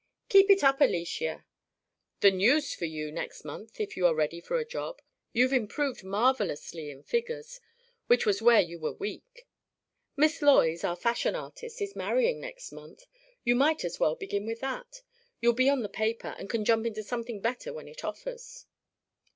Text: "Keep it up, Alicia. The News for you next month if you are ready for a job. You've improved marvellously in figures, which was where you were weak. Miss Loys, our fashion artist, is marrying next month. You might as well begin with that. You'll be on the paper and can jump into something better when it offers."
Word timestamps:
"Keep 0.29 0.49
it 0.49 0.63
up, 0.63 0.81
Alicia. 0.81 1.45
The 2.21 2.31
News 2.31 2.73
for 2.73 2.85
you 2.85 3.11
next 3.11 3.45
month 3.45 3.79
if 3.79 3.95
you 3.95 4.07
are 4.07 4.15
ready 4.15 4.41
for 4.41 4.57
a 4.57 4.65
job. 4.65 4.99
You've 5.31 5.53
improved 5.53 6.03
marvellously 6.03 6.89
in 6.89 7.03
figures, 7.03 7.61
which 8.07 8.25
was 8.25 8.41
where 8.41 8.61
you 8.61 8.79
were 8.79 8.93
weak. 8.93 9.45
Miss 10.17 10.41
Loys, 10.41 10.83
our 10.83 10.95
fashion 10.95 11.35
artist, 11.35 11.83
is 11.83 11.95
marrying 11.95 12.39
next 12.41 12.71
month. 12.71 13.05
You 13.43 13.53
might 13.53 13.85
as 13.85 13.99
well 13.99 14.15
begin 14.15 14.47
with 14.47 14.61
that. 14.61 15.03
You'll 15.39 15.53
be 15.53 15.69
on 15.69 15.83
the 15.83 15.87
paper 15.87 16.33
and 16.39 16.49
can 16.49 16.65
jump 16.65 16.87
into 16.87 17.03
something 17.03 17.39
better 17.39 17.71
when 17.71 17.87
it 17.87 18.03
offers." 18.03 18.65